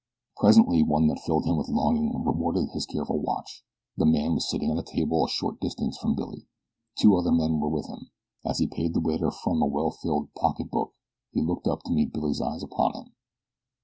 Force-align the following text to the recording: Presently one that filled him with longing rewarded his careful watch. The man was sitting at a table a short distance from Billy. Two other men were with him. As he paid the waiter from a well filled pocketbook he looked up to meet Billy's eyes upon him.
Presently 0.35 0.81
one 0.81 1.05
that 1.09 1.19
filled 1.19 1.45
him 1.45 1.57
with 1.57 1.69
longing 1.69 2.23
rewarded 2.23 2.69
his 2.71 2.87
careful 2.87 3.19
watch. 3.19 3.63
The 3.97 4.05
man 4.07 4.33
was 4.33 4.49
sitting 4.49 4.71
at 4.71 4.79
a 4.79 4.81
table 4.81 5.23
a 5.23 5.29
short 5.29 5.59
distance 5.61 5.95
from 5.95 6.15
Billy. 6.15 6.47
Two 6.97 7.15
other 7.15 7.31
men 7.31 7.59
were 7.59 7.69
with 7.69 7.85
him. 7.85 8.09
As 8.43 8.57
he 8.57 8.65
paid 8.65 8.95
the 8.95 8.99
waiter 8.99 9.29
from 9.29 9.61
a 9.61 9.67
well 9.67 9.91
filled 9.91 10.33
pocketbook 10.33 10.95
he 11.33 11.43
looked 11.43 11.67
up 11.67 11.83
to 11.83 11.93
meet 11.93 12.11
Billy's 12.13 12.41
eyes 12.41 12.63
upon 12.63 12.95
him. 12.95 13.11